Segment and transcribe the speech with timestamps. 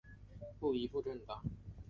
[0.59, 1.43] 不依附政党！